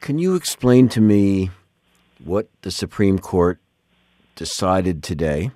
[0.00, 1.50] Can you explain to me
[2.22, 3.58] what the Supreme Court
[4.36, 5.50] decided today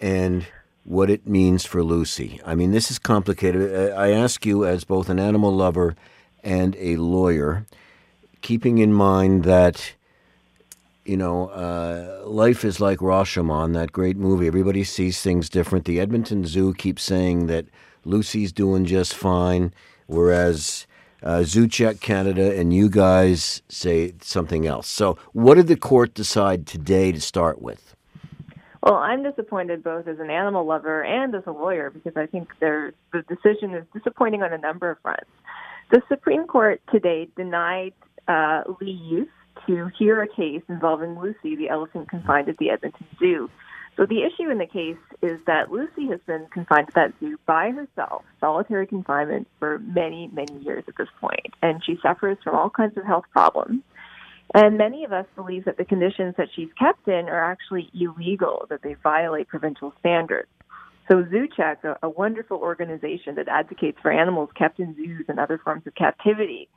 [0.00, 0.46] and
[0.84, 2.40] what it means for Lucy?
[2.44, 3.92] I mean, this is complicated.
[3.92, 5.94] I ask you, as both an animal lover
[6.42, 7.66] and a lawyer,
[8.40, 9.94] keeping in mind that
[11.04, 14.46] you know, uh, life is like Rashomon, that great movie.
[14.46, 15.84] Everybody sees things different.
[15.84, 17.66] The Edmonton Zoo keeps saying that
[18.04, 19.72] Lucy's doing just fine,
[20.06, 20.86] whereas
[21.22, 24.88] uh, Zoo Check Canada and you guys say something else.
[24.88, 27.94] So, what did the court decide today to start with?
[28.82, 32.48] Well, I'm disappointed both as an animal lover and as a lawyer because I think
[32.60, 35.28] the decision is disappointing on a number of fronts.
[35.90, 37.92] The Supreme Court today denied
[38.26, 39.28] uh, leave
[39.66, 43.50] to hear a case involving Lucy, the elephant confined at the Edmonton Zoo.
[43.96, 47.38] So the issue in the case is that Lucy has been confined to that zoo
[47.46, 52.54] by herself, solitary confinement for many, many years at this point, and she suffers from
[52.54, 53.82] all kinds of health problems.
[54.54, 58.66] And many of us believe that the conditions that she's kept in are actually illegal,
[58.68, 60.48] that they violate provincial standards.
[61.08, 65.58] So ZooCheck, a, a wonderful organization that advocates for animals kept in zoos and other
[65.58, 66.68] forms of captivity,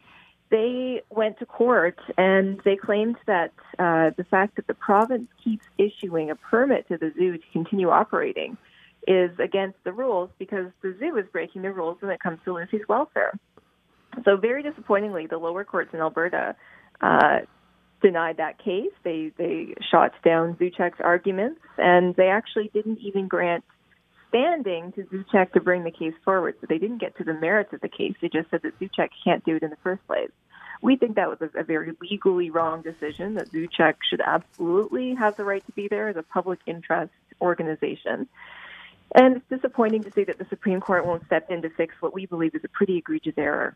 [0.50, 5.66] they went to court and they claimed that uh, the fact that the province keeps
[5.78, 8.58] issuing a permit to the zoo to continue operating
[9.08, 12.54] is against the rules because the zoo is breaking the rules when it comes to
[12.54, 13.38] Lucy's welfare.
[14.26, 16.56] So, very disappointingly, the lower courts in Alberta
[17.02, 17.40] uh,
[18.02, 18.92] denied that case.
[19.04, 23.64] They they shot down ZooCheck's arguments, and they actually didn't even grant
[24.34, 26.56] standing to ZooCheck to bring the case forward.
[26.60, 28.16] So they didn't get to the merits of the case.
[28.20, 30.32] They just said that ZooCheck can't do it in the first place.
[30.82, 35.38] We think that was a, a very legally wrong decision, that ZooCheck should absolutely have
[35.38, 38.28] the right to be there as a public interest organization.
[39.16, 42.14] And it's disappointing to see that the Supreme Court won't step in to fix what
[42.14, 43.76] we believe is a pretty egregious error.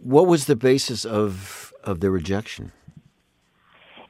[0.00, 2.72] What was the basis of of the rejection?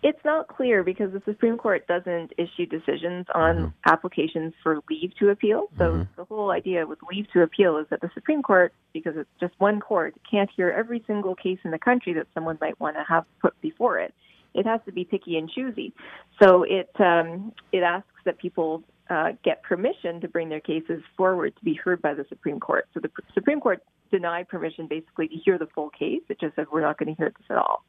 [0.05, 3.91] It's not clear because the Supreme Court doesn't issue decisions on mm-hmm.
[3.91, 5.69] applications for leave to appeal.
[5.79, 6.03] So mm-hmm.
[6.17, 9.55] the whole idea with leave to appeal is that the Supreme Court, because it's just
[9.57, 13.05] one court, can't hear every single case in the country that someone might want to
[13.09, 14.13] have put before it.
[14.53, 15.95] It has to be picky and choosy.
[16.39, 21.57] So it um, it asks that people uh, get permission to bring their cases forward
[21.57, 22.87] to be heard by the Supreme Court.
[22.93, 23.83] So the Supreme Court
[24.13, 26.21] denied permission basically to hear the full case.
[26.29, 27.85] It just said we're not going to hear this at all.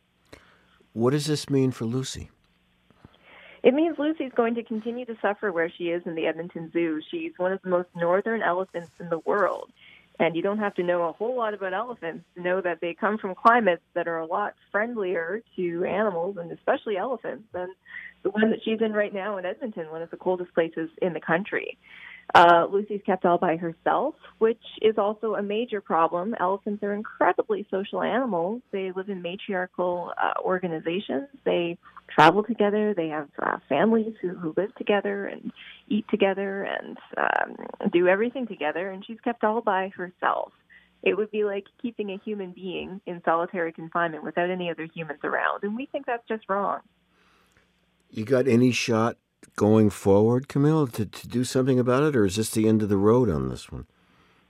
[0.95, 2.29] What does this mean for Lucy?
[3.63, 7.01] It means Lucy's going to continue to suffer where she is in the Edmonton Zoo.
[7.11, 9.73] She's one of the most northern elephants in the world.
[10.19, 12.93] And you don't have to know a whole lot about elephants to know that they
[12.93, 17.67] come from climates that are a lot friendlier to animals and especially elephants than
[18.23, 21.11] the one that she's in right now in Edmonton, one of the coldest places in
[21.11, 21.77] the country.
[22.33, 26.35] Uh, Lucy's kept all by herself, which is also a major problem.
[26.39, 28.61] Elephants are incredibly social animals.
[28.71, 31.27] They live in matriarchal uh, organizations.
[31.45, 31.77] They
[32.13, 32.93] travel together.
[32.93, 35.51] They have uh, families who, who live together and
[35.87, 38.89] eat together and um, do everything together.
[38.89, 40.51] And she's kept all by herself.
[41.03, 45.19] It would be like keeping a human being in solitary confinement without any other humans
[45.23, 45.63] around.
[45.63, 46.79] And we think that's just wrong.
[48.09, 49.17] You got any shot
[49.55, 52.89] going forward, Camille, to, to do something about it, or is this the end of
[52.89, 53.85] the road on this one?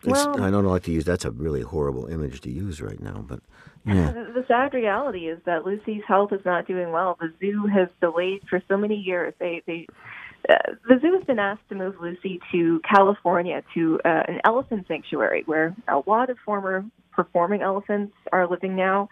[0.03, 3.25] Well, I don't like to use that's a really horrible image to use right now,
[3.28, 3.39] but
[3.85, 4.11] yeah.
[4.11, 7.17] The sad reality is that Lucy's health is not doing well.
[7.19, 9.33] The zoo has delayed for so many years.
[9.39, 9.88] They they
[10.50, 14.85] uh, the zoo has been asked to move Lucy to California to uh, an elephant
[14.88, 19.09] sanctuary where a lot of former performing elephants are living now.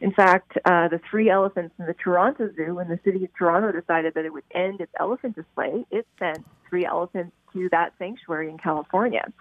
[0.00, 3.72] In fact, uh, the three elephants in the Toronto Zoo, when the city of Toronto
[3.72, 8.50] decided that it would end its elephant display, it sent three elephants to that sanctuary
[8.50, 9.32] in California.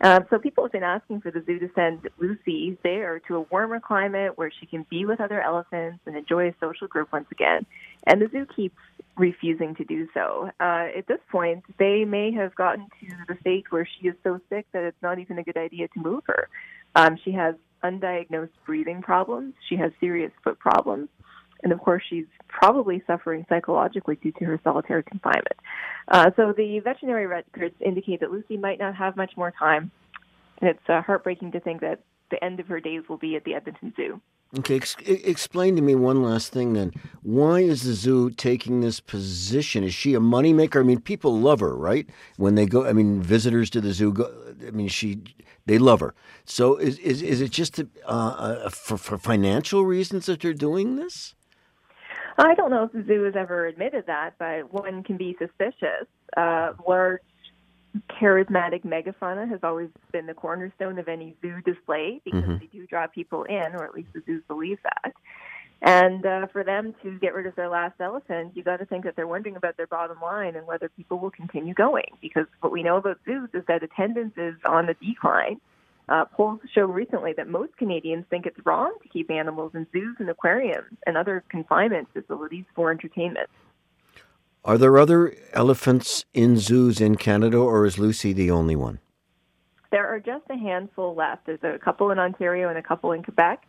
[0.00, 3.40] Uh, so people have been asking for the zoo to send Lucy there to a
[3.42, 7.28] warmer climate where she can be with other elephants and enjoy a social group once
[7.30, 7.64] again.
[8.06, 8.76] And the zoo keeps
[9.16, 10.50] refusing to do so.
[10.60, 14.40] Uh, at this point, they may have gotten to the state where she is so
[14.50, 16.48] sick that it's not even a good idea to move her.
[16.96, 19.54] Um, she has undiagnosed breathing problems.
[19.68, 21.08] She has serious foot problems.
[21.62, 25.56] And of course, she's probably suffering psychologically due to her solitary confinement.
[26.08, 29.90] Uh, so the veterinary records indicate that Lucy might not have much more time.
[30.60, 32.00] And it's uh, heartbreaking to think that
[32.30, 34.20] the end of her days will be at the Edmonton Zoo.
[34.58, 36.92] Okay, ex- explain to me one last thing then.
[37.22, 39.82] Why is the zoo taking this position?
[39.82, 40.78] Is she a moneymaker?
[40.78, 42.08] I mean, people love her, right?
[42.36, 45.22] When they go, I mean, visitors to the zoo go, I mean, she,
[45.66, 46.14] they love her.
[46.44, 50.96] So is is, is it just uh, uh, for, for financial reasons that they're doing
[50.96, 51.34] this?
[52.36, 56.06] I don't know if the zoo has ever admitted that, but one can be suspicious.
[56.36, 57.20] Uh, large
[58.20, 62.58] charismatic megafauna has always been the cornerstone of any zoo display because mm-hmm.
[62.58, 65.12] they do draw people in, or at least the zoos believe that.
[65.82, 69.04] And uh, for them to get rid of their last elephant, you got to think
[69.04, 72.08] that they're wondering about their bottom line and whether people will continue going.
[72.22, 75.60] Because what we know about zoos is that attendance is on the decline.
[76.08, 80.16] Uh, polls show recently that most Canadians think it's wrong to keep animals in zoos
[80.18, 83.48] and aquariums and other confinement facilities for entertainment.
[84.64, 89.00] Are there other elephants in zoos in Canada, or is Lucy the only one?
[89.90, 91.46] There are just a handful left.
[91.46, 93.62] There's a couple in Ontario and a couple in Quebec.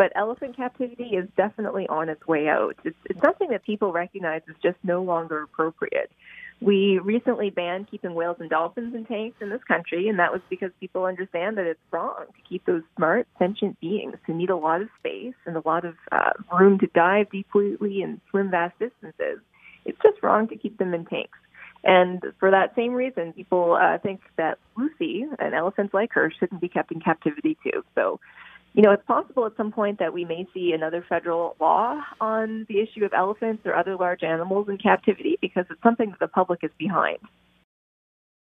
[0.00, 2.74] But elephant captivity is definitely on its way out.
[2.84, 6.10] It's, it's something that people recognize is just no longer appropriate.
[6.58, 10.40] We recently banned keeping whales and dolphins in tanks in this country, and that was
[10.48, 14.56] because people understand that it's wrong to keep those smart, sentient beings who need a
[14.56, 18.78] lot of space and a lot of uh, room to dive deeply and swim vast
[18.78, 19.40] distances
[19.84, 21.38] it's just wrong to keep them in tanks.
[21.82, 26.60] And for that same reason, people uh, think that Lucy and elephants like her shouldn't
[26.60, 27.84] be kept in captivity too.
[27.94, 28.20] So,
[28.74, 32.66] you know, it's possible at some point that we may see another federal law on
[32.68, 36.28] the issue of elephants or other large animals in captivity because it's something that the
[36.28, 37.18] public is behind.